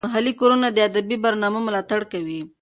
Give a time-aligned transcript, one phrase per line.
[0.07, 2.39] محلي کورونه د ادبي برنامو ملاتړ کوي.